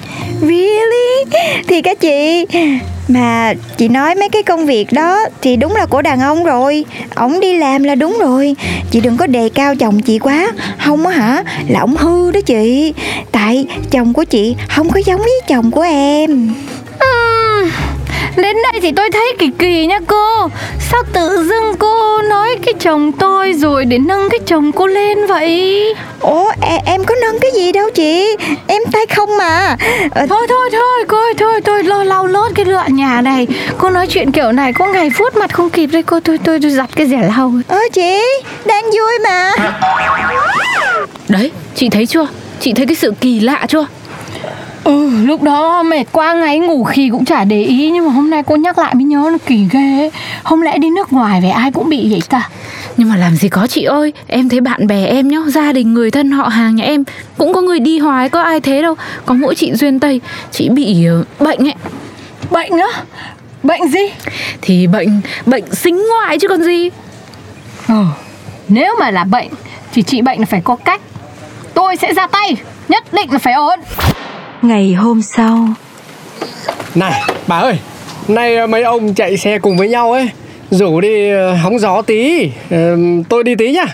Really? 0.41 1.25
Thì 1.67 1.81
các 1.81 1.99
chị 1.99 2.45
mà 3.07 3.53
chị 3.77 3.87
nói 3.87 4.15
mấy 4.15 4.29
cái 4.29 4.43
công 4.43 4.65
việc 4.65 4.91
đó 4.91 5.25
Thì 5.41 5.55
đúng 5.55 5.75
là 5.75 5.85
của 5.85 6.01
đàn 6.01 6.19
ông 6.19 6.43
rồi. 6.43 6.85
Ổng 7.15 7.39
đi 7.39 7.57
làm 7.57 7.83
là 7.83 7.95
đúng 7.95 8.17
rồi. 8.19 8.55
Chị 8.91 9.01
đừng 9.01 9.17
có 9.17 9.27
đề 9.27 9.49
cao 9.49 9.75
chồng 9.75 10.01
chị 10.01 10.19
quá. 10.19 10.51
Không 10.85 11.07
á 11.07 11.15
hả? 11.15 11.43
Là 11.67 11.79
ổng 11.79 11.95
hư 11.97 12.31
đó 12.31 12.39
chị. 12.45 12.93
Tại 13.31 13.67
chồng 13.91 14.13
của 14.13 14.23
chị 14.23 14.55
không 14.69 14.89
có 14.89 14.99
giống 15.05 15.19
với 15.19 15.41
chồng 15.47 15.71
của 15.71 15.81
em. 15.81 16.53
À, 16.99 17.61
Đến 18.37 18.55
đây 18.71 18.81
thì 18.81 18.91
tôi 18.91 19.09
thấy 19.11 19.35
kỳ 19.39 19.49
kỳ 19.59 19.85
nha 19.85 19.99
cô. 20.07 20.47
Sao 20.91 21.03
tự 21.13 21.43
dưng 21.43 21.75
cô 21.79 22.21
nói 22.21 22.57
cái 22.65 22.73
chồng 22.79 23.11
tôi 23.11 23.53
Rồi 23.53 23.85
để 23.85 23.97
nâng 23.97 24.29
cái 24.29 24.39
chồng 24.45 24.71
cô 24.71 24.87
lên 24.87 25.27
vậy? 25.27 25.83
Ủa 26.19 26.51
em 26.85 27.03
có 27.03 27.15
nâng 27.21 27.39
cái 27.39 27.51
gì 27.55 27.71
đâu 27.71 27.89
chị. 27.95 28.35
Em 28.67 28.81
tay 28.91 29.05
không 29.15 29.37
mà. 29.37 29.77
Ờ, 30.11 30.25
Thôi 30.29 30.47
thôi 30.49 30.69
thôi 30.71 31.05
cô 31.07 31.17
ơi, 31.17 31.33
thôi 31.37 31.61
thôi 31.65 31.83
lo 31.83 32.03
lau 32.03 32.27
lốt 32.27 32.51
cái 32.55 32.65
lựa 32.65 32.83
nhà 32.87 33.21
này. 33.21 33.47
Cô 33.77 33.89
nói 33.89 34.07
chuyện 34.07 34.31
kiểu 34.31 34.51
này 34.51 34.73
có 34.73 34.87
ngày 34.87 35.09
phút 35.17 35.35
mặt 35.35 35.53
không 35.53 35.69
kịp 35.69 35.87
đây 35.87 36.03
cô. 36.03 36.19
Tôi 36.19 36.37
tôi, 36.37 36.59
tôi 36.59 36.71
giặt 36.71 36.89
cái 36.95 37.07
rẻ 37.07 37.29
lau. 37.37 37.51
Ơ 37.67 37.79
chị 37.93 38.21
Đang 38.65 38.83
vui 38.83 39.19
mà. 39.23 39.51
Đấy, 41.27 41.51
chị 41.75 41.89
thấy 41.89 42.05
chưa? 42.05 42.27
Chị 42.59 42.73
thấy 42.73 42.85
cái 42.85 42.95
sự 42.95 43.13
kỳ 43.21 43.39
lạ 43.39 43.65
chưa? 43.67 43.85
Ừ 44.85 45.09
lúc 45.25 45.41
đó 45.41 45.83
mệt 45.83 46.03
quá 46.11 46.33
ngáy 46.33 46.59
ngủ 46.59 46.83
khi 46.83 47.09
cũng 47.09 47.25
chả 47.25 47.43
để 47.43 47.63
ý 47.63 47.91
Nhưng 47.91 48.05
mà 48.05 48.11
hôm 48.11 48.29
nay 48.29 48.43
cô 48.43 48.55
nhắc 48.55 48.77
lại 48.77 48.95
mới 48.95 49.03
nhớ 49.03 49.29
nó 49.31 49.37
kỳ 49.45 49.67
ghê 49.71 49.99
ấy. 49.99 50.11
Không 50.43 50.61
lẽ 50.61 50.77
đi 50.77 50.89
nước 50.89 51.13
ngoài 51.13 51.41
về 51.41 51.49
ai 51.49 51.71
cũng 51.71 51.89
bị 51.89 52.07
vậy 52.09 52.21
ta. 52.29 52.49
Nhưng 52.97 53.09
mà 53.09 53.15
làm 53.15 53.35
gì 53.35 53.49
có 53.49 53.67
chị 53.67 53.83
ơi 53.83 54.13
Em 54.27 54.49
thấy 54.49 54.61
bạn 54.61 54.87
bè 54.87 55.05
em 55.05 55.27
nhá 55.27 55.37
Gia 55.47 55.71
đình 55.73 55.93
người 55.93 56.11
thân 56.11 56.31
họ 56.31 56.47
hàng 56.47 56.75
nhà 56.75 56.83
em 56.83 57.03
Cũng 57.37 57.53
có 57.53 57.61
người 57.61 57.79
đi 57.79 57.99
hoài 57.99 58.29
có 58.29 58.41
ai 58.41 58.59
thế 58.59 58.81
đâu. 58.81 58.95
Có 59.25 59.33
mỗi 59.33 59.55
chị 59.55 59.73
Duyên 59.73 59.99
Tây 59.99 60.21
Chị 60.51 60.69
bị 60.69 61.05
ờ, 61.05 61.23
bệnh 61.39 61.59
ấy. 61.59 61.75
Bệnh 62.51 62.71
á? 62.71 63.03
Bệnh 63.63 63.87
gì? 63.87 64.11
Thì 64.61 64.87
bệnh 64.87 65.21
bệnh 65.45 65.75
sinh 65.75 66.07
ngoại 66.07 66.37
chứ 66.39 66.47
còn 66.47 66.63
gì. 66.63 66.89
Ừ 67.87 68.03
Nếu 68.67 68.95
mà 68.99 69.11
là 69.11 69.23
bệnh 69.23 69.49
Thì 69.93 70.01
trị 70.01 70.21
bệnh 70.21 70.39
là 70.39 70.45
phải 70.45 70.61
có 70.63 70.75
cách. 70.75 71.01
Tôi 71.73 71.95
sẽ 71.95 72.13
ra 72.13 72.27
tay 72.27 72.55
Nhất 72.89 73.13
định 73.13 73.31
là 73.31 73.39
phải 73.39 73.53
ổn 73.53 73.79
Ngày 74.65 74.93
hôm 74.93 75.21
sau. 75.21 75.67
Này 76.95 77.21
bà 77.47 77.57
ơi 77.57 77.79
Nay 78.27 78.67
mấy 78.67 78.83
ông 78.83 79.13
chạy 79.13 79.37
xe 79.37 79.59
cùng 79.59 79.77
với 79.77 79.89
nhau 79.89 80.11
ấy 80.11 80.29
Rủ 80.69 81.01
đi 81.01 81.29
ờ, 81.31 81.53
hóng 81.55 81.79
gió 81.79 82.01
tí. 82.01 82.49
Ờ, 82.71 82.95
Tôi 83.29 83.43
đi 83.43 83.55
tí 83.55 83.71
nhá. 83.71 83.85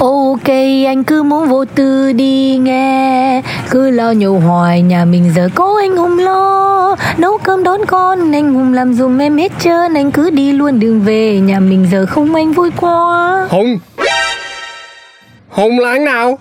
Ok 0.00 0.48
anh 0.86 1.04
cứ 1.06 1.22
muốn 1.22 1.48
vô 1.48 1.64
tư 1.64 2.12
đi 2.12 2.56
nghe. 2.56 3.42
Cứ 3.70 3.90
lo 3.90 4.10
nhậu 4.10 4.40
hoài 4.40 4.82
nhà 4.82 5.04
mình 5.04 5.32
giờ 5.36 5.48
có 5.54 5.78
anh 5.82 5.96
Hùng 5.96 6.18
lo. 6.18 6.96
Nấu 7.18 7.38
cơm 7.38 7.62
đón 7.62 7.80
con 7.86 8.32
anh 8.34 8.54
Hùng 8.54 8.72
làm 8.72 8.94
dùm 8.94 9.18
em 9.18 9.36
hết 9.38 9.52
trơn. 9.60 9.94
Anh 9.94 10.10
cứ 10.10 10.30
đi 10.30 10.52
luôn 10.52 10.80
đường 10.80 11.00
về 11.00 11.38
nhà 11.40 11.60
mình 11.60 11.86
giờ 11.92 12.06
không 12.06 12.34
anh 12.34 12.52
vui 12.52 12.70
quá. 12.80 13.46
Hùng. 13.50 13.78
Hùng 15.48 15.78
là 15.78 15.90
anh 15.90 16.04
nào? 16.04 16.38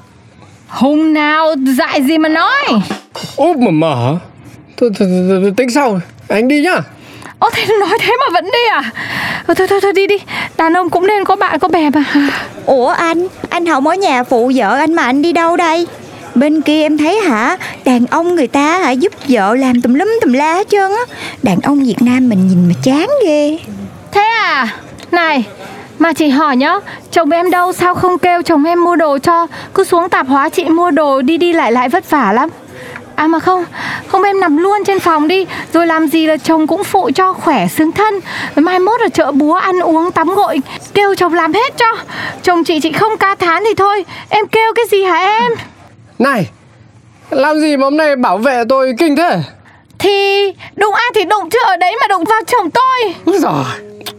Hùng 0.67 1.13
nào? 1.13 1.55
Dại 1.77 2.01
gì 2.03 2.17
mà 2.17 2.29
nói 2.29 2.63
Úp 3.36 3.57
mà 3.57 3.72
mở. 3.72 4.15
Thôi, 4.77 4.89
thôi, 5.00 5.07
thôi, 5.29 5.39
thôi, 5.41 5.53
Tính 5.57 5.69
sau. 5.69 6.00
Anh 6.27 6.48
đi 6.48 6.62
nhá. 6.62 6.81
Ô 7.39 7.50
thế 7.53 7.65
nói 7.79 7.98
thế 8.01 8.13
mà 8.19 8.34
vẫn 8.34 8.45
đi 8.45 8.60
à? 8.72 8.91
Ừ, 9.48 9.53
Thôi 9.53 9.67
thôi 9.67 9.79
thôi 9.81 9.93
đi 9.93 10.07
đi. 10.07 10.17
Đàn 10.57 10.74
ông 10.74 10.89
cũng 10.89 11.07
nên 11.07 11.25
có 11.25 11.36
bạn 11.36 11.60
có 11.60 11.67
bè 11.67 11.89
mà. 11.89 12.03
Ủa 12.65 12.88
anh 12.88 13.27
Anh 13.50 13.65
không 13.65 13.88
ở 13.88 13.95
nhà 13.95 14.24
phụ 14.24 14.51
vợ 14.55 14.75
anh 14.77 14.93
mà 14.93 15.03
anh 15.03 15.22
đi 15.22 15.31
đâu 15.34 15.57
đây? 15.57 15.88
Bên 16.36 16.62
kia 16.62 16.81
em 16.81 16.98
thấy 16.98 17.19
hả? 17.22 17.57
Đàn 17.86 18.05
ông 18.05 18.36
người 18.36 18.48
ta 18.48 18.79
hả 18.79 18.91
giúp 18.91 19.13
vợ 19.29 19.55
làm 19.55 19.81
tùm 19.81 19.93
lum 19.93 20.07
tùm 20.22 20.34
la 20.34 20.53
hết 20.53 20.69
trơn 20.69 20.91
á. 20.91 21.15
Đàn 21.43 21.60
ông 21.63 21.84
Việt 21.84 22.01
Nam 22.01 22.29
mình 22.29 22.48
nhìn 22.48 22.67
mà 22.67 22.74
chán 22.84 23.10
ghê. 23.25 23.57
Thế 24.12 24.22
à? 24.22 24.67
Này 25.12 25.43
mà 26.00 26.13
chị 26.13 26.29
hỏi 26.29 26.57
nhá 26.57 26.79
Chồng 27.12 27.31
em 27.31 27.51
đâu 27.51 27.74
sao 27.74 27.95
không 27.95 28.17
kêu 28.17 28.41
chồng 28.41 28.63
em 28.63 28.84
mua 28.84 28.95
đồ 28.95 29.17
cho? 29.17 29.48
Cứ 29.74 29.84
xuống 29.84 30.10
tạp 30.10 30.27
hóa 30.27 30.50
chị 30.50 30.63
mua 30.65 30.91
đồ 30.91 31.22
Đi 31.22 31.38
đi 31.38 31.53
lại 31.53 31.72
lại 31.72 31.89
vất 31.89 32.10
vả 32.10 32.34
lắm 32.34 32.50
À 33.15 33.27
mà 33.27 33.39
không 33.39 33.65
Không 34.07 34.24
em 34.24 34.39
nằm 34.39 34.57
luôn 34.57 34.84
trên 34.86 35.00
phòng 35.00 35.27
đi. 35.27 35.45
Rồi 35.74 35.88
làm 35.88 36.07
gì 36.07 36.25
là 36.25 36.38
chồng 36.38 36.67
cũng 36.67 36.84
phụ 36.84 37.10
cho 37.15 37.34
khỏe 37.34 37.67
xương 37.67 37.91
thân. 37.91 38.19
Mai 38.55 38.79
mốt 38.79 39.01
ở 39.01 39.10
chợ 39.13 39.31
búa 39.31 39.53
ăn 39.53 39.79
uống 39.79 40.12
tắm 40.12 40.27
gội 40.27 40.60
Kêu 40.93 41.15
chồng 41.15 41.34
làm 41.34 41.53
hết 41.53 41.77
cho. 41.77 41.98
Chồng 42.43 42.63
chị 42.63 42.79
chị 42.79 42.91
không 42.91 43.17
ca 43.17 43.36
thán 43.36 43.63
thì 43.65 43.74
thôi. 43.77 44.05
Em 44.29 44.48
kêu 44.48 44.74
cái 44.75 44.86
gì 44.91 45.03
hả 45.03 45.17
em? 45.17 45.51
Này 46.19 46.50
Làm 47.29 47.60
gì 47.60 47.77
mà 47.77 47.84
hôm 47.84 47.98
nay 47.98 48.15
bảo 48.15 48.38
vệ 48.38 48.63
tôi 48.69 48.93
kinh 49.00 49.15
thế? 49.15 49.39
Thì 50.00 50.51
đụng 50.75 50.93
ai 50.93 51.12
thì 51.15 51.24
đụng 51.24 51.50
chứ 51.50 51.60
ở 51.65 51.77
đấy 51.77 51.98
mà 52.01 52.07
đụng 52.07 52.24
vào 52.24 52.41
chồng 52.48 52.69
tôi. 52.72 53.15
Rồi 53.39 53.63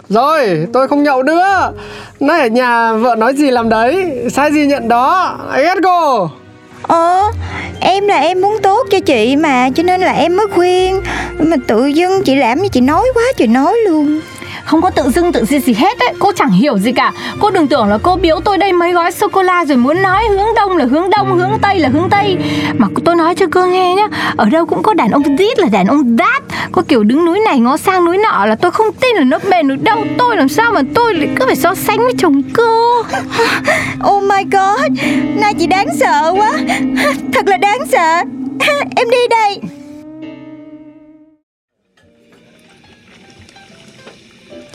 Rồi 0.09 0.67
tôi 0.73 0.89
không 0.89 1.03
nhậu 1.03 1.23
nữa. 1.23 1.73
Nay 2.21 2.41
ở 2.41 2.47
nhà 2.47 2.93
vợ 2.93 3.15
nói 3.15 3.35
gì 3.35 3.51
làm 3.51 3.69
đấy? 3.69 4.13
Sai 4.33 4.53
gì 4.53 4.67
nhận 4.67 4.89
đó? 4.89 5.37
I 5.57 5.63
ghét 5.63 5.75
cô 5.85 6.31
Ờ 6.83 7.33
Em 7.81 8.09
là 8.09 8.19
em 8.19 8.41
muốn 8.41 8.57
tốt 8.63 8.87
cho 8.91 9.01
chị 9.01 9.37
mà, 9.37 9.71
Cho 9.75 9.83
nên 9.83 10.01
là 10.01 10.13
em 10.13 10.37
mới 10.37 10.47
khuyên. 10.55 11.01
Mà 11.39 11.57
tự 11.67 11.87
dưng 11.87 12.23
chị 12.25 12.35
làm 12.35 12.63
như 12.63 12.69
chị 12.69 12.81
nói 12.81 13.07
quá 13.15 13.23
trời 13.37 13.49
nói 13.49 13.77
luôn. 13.89 14.21
Không 14.67 14.83
có 14.83 14.91
tự 14.91 15.11
dưng 15.11 15.33
tự 15.33 15.45
gì 15.45 15.59
gì 15.61 15.75
hết 15.75 15.99
ấy. 15.99 16.15
Cô 16.19 16.33
chẳng 16.37 16.51
hiểu 16.51 16.79
gì 16.79 16.93
cả. 16.93 17.13
Cô 17.41 17.51
đừng 17.51 17.69
tưởng 17.69 17.89
là 17.89 17.99
cô 18.03 18.17
biếu 18.17 18.41
tôi 18.41 18.59
đây 18.59 18.73
mấy 18.73 18.93
gói 18.93 19.13
sô-cô-la 19.13 19.65
Rồi 19.65 19.77
muốn 19.77 20.03
nói 20.03 20.25
hướng 20.29 20.55
đông 20.57 20.77
là 20.77 20.85
hướng 20.85 21.11
đông 21.11 21.39
Hướng 21.39 21.59
tây 21.63 21.79
là 21.79 21.89
hướng 21.89 22.11
tây. 22.11 22.37
Mà 22.79 22.87
tôi 23.05 23.17
nói 23.17 23.35
cho 23.35 23.47
cô 23.53 23.67
nghe 23.67 23.95
nhá 23.95 24.09
Ở 24.37 24.45
đâu 24.45 24.67
cũng 24.67 24.83
có 24.83 24.95
đàn 24.95 25.11
ông 25.11 25.23
this 25.39 25.59
là 25.59 25.69
đàn 25.73 25.87
ông 25.87 26.17
that. 26.19 26.43
Có 26.73 26.83
kiểu 26.89 27.03
đứng 27.03 27.25
núi 27.25 27.41
này 27.41 27.61
ngó 27.61 27.77
sang 27.77 28.05
núi 28.05 28.19
nọ 28.19 28.47
Là 28.47 28.55
tôi 28.55 28.71
không 28.71 28.93
tin 29.01 29.17
là 29.17 29.25
nó 29.25 29.39
bền 29.51 29.69
được 29.69 29.83
đâu 29.83 29.99
Tôi 30.19 30.37
làm 30.37 30.49
sao 30.49 30.73
mà 30.73 30.81
tôi 30.95 31.15
lại 31.15 31.29
cứ 31.37 31.47
phải 31.47 31.57
so 31.57 31.75
sánh 31.75 31.99
với 31.99 32.13
chồng 32.19 32.43
cô? 32.57 33.03
Oh 34.15 34.23
my 34.23 34.45
god 34.53 35.01
Nay 35.41 35.55
chị 35.55 35.67
đáng 35.67 35.87
sợ 36.01 36.33
quá. 36.37 36.53
Thật 37.33 37.49
là 37.49 37.57
đáng 37.57 37.79
sợ. 37.93 38.23
Em 38.97 39.11
đi 39.11 39.19
đây 39.31 39.61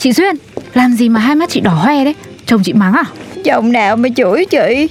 Chị 0.02 0.12
Duyên 0.12 0.36
Làm 0.74 0.92
gì 0.92 1.08
mà 1.08 1.20
hai 1.20 1.34
mắt 1.34 1.48
chị 1.50 1.60
đỏ 1.60 1.70
hoe 1.70 2.04
đấy? 2.04 2.14
Chồng 2.46 2.62
chị 2.62 2.72
mắng 2.72 2.92
à? 2.92 3.04
Chồng 3.44 3.72
nào 3.72 3.96
mà 3.96 4.08
chửi 4.16 4.44
chị? 4.44 4.88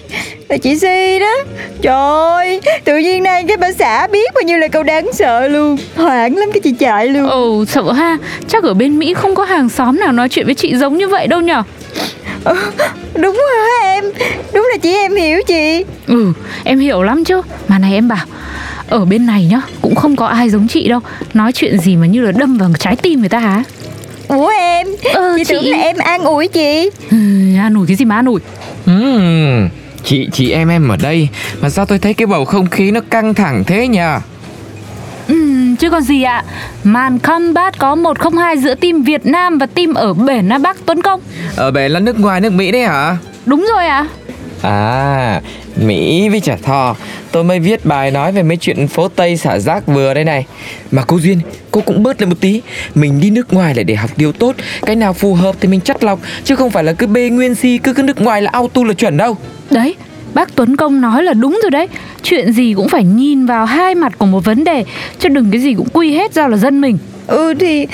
Là 0.49 0.57
chị 0.57 0.77
Si 0.77 1.19
đó. 1.19 1.35
Trời 1.81 1.93
ơi 1.93 2.61
Tự 2.83 2.97
nhiên 2.97 3.23
nay 3.23 3.43
cái 3.47 3.57
bà 3.57 3.71
xã 3.71 4.07
biết 4.07 4.33
bao 4.35 4.41
nhiêu 4.41 4.57
là 4.57 4.67
câu 4.67 4.83
đáng 4.83 5.09
sợ 5.13 5.47
luôn. 5.47 5.77
Hoảng 5.95 6.37
lắm 6.37 6.49
cái 6.53 6.61
chị 6.61 6.71
chạy 6.79 7.07
luôn. 7.07 7.29
Ồ 7.29 7.65
sợ 7.65 7.91
ha. 7.91 8.17
Chắc 8.47 8.63
ở 8.63 8.73
bên 8.73 8.99
Mỹ 8.99 9.13
không 9.13 9.35
có 9.35 9.43
hàng 9.43 9.69
xóm 9.69 9.99
nào 9.99 10.11
nói 10.11 10.29
chuyện 10.29 10.45
với 10.45 10.55
chị 10.55 10.75
giống 10.75 10.97
như 10.97 11.07
vậy 11.07 11.27
đâu 11.27 11.41
nhở? 11.41 11.63
Đúng 13.15 13.35
rồi 13.35 13.69
hả 13.69 13.91
em? 13.93 14.03
Đúng 14.53 14.67
là 14.71 14.77
chị 14.81 14.93
em 14.93 15.15
hiểu 15.15 15.41
chị. 15.47 15.85
Ừ 16.07 16.33
em 16.63 16.79
hiểu 16.79 17.03
lắm 17.03 17.23
chứ. 17.23 17.41
Mà 17.67 17.79
này 17.79 17.93
em 17.93 18.07
bảo 18.07 18.25
Ở 18.89 19.05
bên 19.05 19.25
này 19.25 19.47
nhá 19.51 19.61
Cũng 19.81 19.95
không 19.95 20.15
có 20.15 20.25
ai 20.25 20.49
giống 20.49 20.67
chị 20.67 20.87
đâu. 20.87 20.99
Nói 21.33 21.51
chuyện 21.51 21.79
gì 21.79 21.95
mà 21.95 22.07
như 22.07 22.21
là 22.21 22.31
đâm 22.31 22.57
vào 22.57 22.69
trái 22.79 22.95
tim 22.95 23.19
người 23.19 23.29
ta 23.29 23.39
hả 23.39 23.63
Ủa 24.31 24.47
em 24.59 24.88
Ờ, 25.13 25.33
Chị, 25.38 25.43
chị- 25.47 25.53
tưởng 25.53 25.65
là 25.71 25.77
em 25.77 25.97
an 25.97 26.23
ủi 26.23 26.47
chị. 26.47 26.89
Ừ, 27.11 27.17
An 27.59 27.73
ủi 27.73 27.88
cái 27.88 27.95
gì 27.95 28.05
mà 28.05 28.15
an 28.15 28.25
ủi? 28.25 28.39
Ừm, 28.85 29.69
chị 30.03 30.27
chị 30.33 30.51
em 30.51 30.67
em 30.69 30.88
ở 30.89 30.97
đây 30.97 31.27
mà 31.61 31.69
sao 31.69 31.85
tôi 31.85 32.00
thấy 32.00 32.13
cái 32.13 32.25
bầu 32.25 32.45
không 32.45 32.67
khí 32.69 32.91
nó 32.91 33.00
căng 33.09 33.33
thẳng 33.33 33.63
thế 33.63 33.88
nhỉ? 33.88 34.00
Ừm, 35.27 35.75
chứ 35.75 35.89
còn 35.89 36.01
gì 36.01 36.23
ạ? 36.23 36.43
Màn 36.83 37.19
combat 37.19 37.79
có 37.79 37.95
102 37.95 38.57
giữa 38.57 38.75
team 38.75 39.01
Việt 39.03 39.25
Nam 39.25 39.57
và 39.57 39.65
team 39.65 39.93
ở 39.93 40.13
bể 40.13 40.41
Nam 40.41 40.61
Bắc 40.61 40.77
Tuấn 40.85 41.01
Công. 41.01 41.19
Ở 41.55 41.71
bể 41.71 41.89
là 41.89 42.00
nước 42.00 42.19
ngoài 42.19 42.41
nước 42.41 42.53
Mỹ 42.53 42.71
đấy 42.71 42.81
hả? 42.83 43.17
Đúng 43.45 43.67
rồi 43.75 43.88
ạ. 43.88 43.97
À, 43.97 44.07
Mỹ 45.75 46.29
với 46.29 46.39
Trà 46.39 46.55
Thò. 46.55 46.95
Tôi 47.31 47.43
mới 47.43 47.59
viết 47.59 47.85
bài 47.85 48.11
nói 48.11 48.31
về 48.31 48.43
mấy 48.43 48.57
chuyện 48.57 48.87
phố 48.87 49.07
Tây 49.07 49.37
xả 49.37 49.59
rác 49.59 49.87
vừa 49.87 50.13
đây 50.13 50.23
này. 50.23 50.45
Mà 50.91 51.03
cô 51.07 51.19
Duyên, 51.19 51.39
cô 51.71 51.81
cũng 51.81 52.03
bớt 52.03 52.21
lên 52.21 52.29
một 52.29 52.35
tí. 52.41 52.61
Mình 52.95 53.21
đi 53.21 53.29
nước 53.29 53.53
ngoài 53.53 53.75
lại 53.75 53.83
để 53.83 53.95
học 53.95 54.09
điều 54.17 54.31
tốt. 54.31 54.55
Cái 54.85 54.95
nào 54.95 55.13
phù 55.13 55.33
hợp 55.33 55.55
thì 55.59 55.67
mình 55.67 55.81
chắt 55.81 56.03
lọc 56.03 56.19
Chứ 56.43 56.55
không 56.55 56.71
phải 56.71 56.83
là 56.83 56.93
cứ 56.93 57.07
bê 57.07 57.29
nguyên 57.29 57.55
si, 57.55 57.77
cứ 57.77 57.93
cứ 57.93 58.03
nước 58.03 58.21
ngoài 58.21 58.41
là 58.41 58.49
auto 58.53 58.83
là 58.83 58.93
chuẩn 58.93 59.17
đâu. 59.17 59.37
Đấy 59.69 59.95
Bác 60.33 60.55
Tuấn 60.55 60.75
Công 60.75 61.01
nói 61.01 61.23
là 61.23 61.33
đúng 61.33 61.59
rồi 61.63 61.71
đấy. 61.71 61.87
Chuyện 62.23 62.53
gì 62.53 62.73
cũng 62.73 62.89
phải 62.89 63.03
nhìn 63.03 63.45
vào 63.45 63.65
hai 63.65 63.95
mặt 63.95 64.13
của 64.17 64.25
một 64.25 64.45
vấn 64.45 64.63
đề 64.63 64.83
Chứ 65.19 65.29
đừng 65.29 65.51
cái 65.51 65.61
gì 65.61 65.73
cũng 65.73 65.87
quy 65.93 66.13
hết 66.13 66.33
ra 66.33 66.47
là 66.47 66.57
dân 66.57 66.81
mình. 66.81 66.97
Ừ 67.27 67.53
thì 67.59 67.87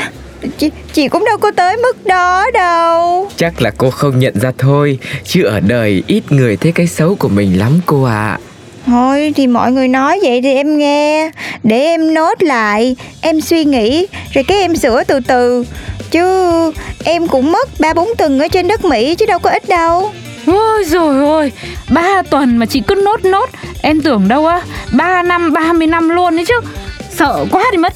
chị, 0.58 0.70
chị 0.94 1.08
cũng 1.08 1.26
đâu 1.26 1.38
có 1.38 1.52
tới 1.52 1.78
mức 1.78 2.06
đó 2.06 2.46
đâu. 2.54 3.30
Chắc 3.38 3.62
là 3.62 3.72
cô 3.78 3.90
không 3.90 4.20
nhận 4.20 4.40
ra 4.40 4.52
thôi 4.58 5.00
Chứ 5.24 5.44
ở 5.44 5.60
đời 5.60 6.04
ít 6.08 6.32
người 6.32 6.58
thấy 6.58 6.72
cái 6.72 6.88
xấu 6.88 7.16
của 7.16 7.28
mình 7.28 7.60
lắm 7.60 7.80
cô 7.86 8.04
ạ. 8.04 8.40
Thôi 8.86 9.34
thì 9.36 9.48
mọi 9.48 9.72
người 9.72 9.88
nói 9.88 10.20
vậy 10.24 10.42
thì 10.42 10.54
em 10.54 10.78
nghe. 10.78 11.32
Để 11.64 11.80
em 11.80 12.14
nốt 12.14 12.44
lại 12.44 12.96
Em 13.22 13.42
suy 13.42 13.66
nghĩ 13.66 14.08
Rồi 14.34 14.44
cái 14.44 14.58
em 14.58 14.76
sửa 14.76 15.04
từ 15.04 15.20
từ. 15.28 15.66
Chứ 16.12 16.72
em 17.04 17.28
cũng 17.28 17.52
mất 17.52 17.70
ba 17.80 17.94
bốn 17.94 18.10
tuần 18.18 18.40
ở 18.40 18.48
trên 18.48 18.68
đất 18.68 18.86
Mỹ 18.86 19.16
Chứ 19.16 19.26
đâu 19.26 19.40
có 19.40 19.50
ít 19.50 19.70
đâu. 19.70 20.12
Ôi 20.46 20.84
rồi 20.84 21.26
ôi 21.26 21.52
Ba 21.90 22.22
tuần 22.30 22.58
mà 22.58 22.66
chị 22.66 22.82
cứ 22.88 22.96
nốt 22.96 23.26
nốt. 23.26 23.50
Em 23.82 24.02
tưởng 24.02 24.28
đâu 24.28 24.46
á 24.46 24.62
Ba 24.92 25.24
năm, 25.24 25.54
ba 25.54 25.74
mươi 25.74 25.88
năm 25.88 26.10
luôn 26.10 26.36
đấy 26.36 26.46
chứ. 26.48 26.60
Sợ 27.18 27.46
quá 27.52 27.64
đi 27.72 27.78
mất 27.78 27.94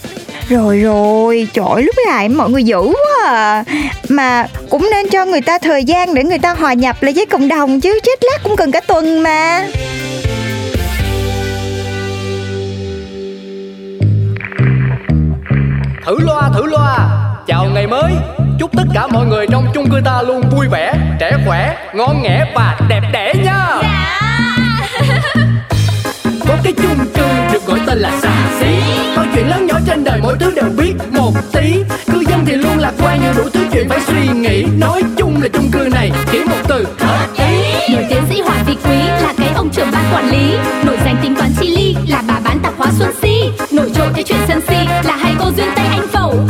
Rồi 0.51 0.79
rồi. 0.79 1.48
Trời 1.53 1.84
lúc 1.84 1.96
này 2.08 2.29
mọi 2.29 2.50
người 2.50 2.63
dữ 2.63 2.81
quá 2.81 3.27
à. 3.27 3.63
Mà 4.10 4.46
cũng 4.70 4.88
nên 4.91 5.10
cho 5.10 5.25
người 5.25 5.41
ta 5.41 5.58
thời 5.58 5.84
gian 5.84 6.13
Để 6.13 6.24
người 6.24 6.39
ta 6.39 6.53
hòa 6.53 6.74
nhập 6.74 7.03
lại 7.03 7.13
với 7.15 7.25
cộng 7.25 7.48
đồng 7.48 7.81
chứ. 7.81 8.00
Chết 8.03 8.20
lát 8.22 8.38
cũng 8.43 8.55
cần 8.55 8.72
cả 8.72 8.81
tuần 8.88 9.24
mà. 9.24 9.65
Thử 16.05 16.20
loa 16.20 16.50
thử 16.53 16.65
loa. 16.65 17.10
Chào 17.48 17.65
ngày 17.74 17.88
mới. 17.88 18.12
Chúc 18.60 18.72
tất 18.77 18.84
cả 18.93 19.08
mọi 19.08 19.25
người 19.25 19.48
trong 19.51 19.65
chung 19.74 19.89
cư 19.91 19.98
ta 20.05 20.22
luôn 20.22 20.41
vui 20.51 20.67
vẻ 20.72 20.93
Trẻ 21.20 21.31
khỏe, 21.46 21.75
ngon 21.93 22.22
nghẻ 22.24 22.46
và 22.55 22.79
đẹp 22.89 23.01
đẽ 23.13 23.34
nha 23.43 24.00
có 26.51 26.58
cái 26.63 26.74
chung 26.74 27.05
cư, 27.13 27.27
được 27.53 27.65
gọi 27.65 27.79
tên 27.88 27.98
là 27.98 28.12
xà 28.22 28.34
xí. 28.60 28.75
Mọi 29.15 29.27
chuyện 29.36 29.48
lớn 29.50 29.67
nhỏ 29.67 29.79
trên 29.88 30.03
đời 30.03 30.20
mỗi 30.24 30.36
thứ 30.39 30.51
đều 30.55 30.70
biết 30.77 30.93
một 31.12 31.34
tí. 31.51 31.75
Cư 32.12 32.24
dân 32.29 32.46
thì 32.46 32.53
luôn 32.55 32.77
lạc 32.79 32.93
quan 33.01 33.20
nhưng 33.24 33.36
đủ 33.38 33.50
thứ 33.53 33.60
chuyện 33.74 33.89
phải 33.89 34.00
suy 34.08 34.27
nghĩ. 34.39 34.65
Nói 34.77 35.03
chung 35.17 35.41
là 35.41 35.48
chung 35.53 35.72
cư 35.72 35.89
này 35.93 36.12
chỉ 36.31 36.39
một 36.43 36.55
từ 36.67 36.88
hợp 37.00 37.27
ý. 37.38 37.93
Nổi 37.93 38.05
tiến 38.10 38.24
sĩ 38.29 38.41
Hoàng 38.41 38.63
Vị 38.67 38.75
Quý 38.84 38.96
là 38.96 39.34
cái 39.38 39.50
ông 39.55 39.70
trưởng 39.70 39.91
ban 39.91 40.03
quản 40.13 40.29
lý. 40.29 40.53
Nổi 40.86 40.98
danh 41.05 41.17
tính 41.22 41.36
toán 41.36 41.51
chi 41.60 41.75
ly 41.75 41.96
là 42.08 42.24
bà 42.27 42.39
bán 42.43 42.60
tạp 42.63 42.74
hóa 42.77 42.88
Xuân 43.00 43.12
Si. 43.22 43.51
Nổi 43.72 43.91
trội 43.96 44.08
cái 44.13 44.24
chuyện 44.24 44.39
sân 44.48 44.62
si 44.67 44.88
là 45.03 45.15
hai 45.15 45.36
cô 45.39 45.46
duyên 45.58 45.67
Tây 45.75 45.80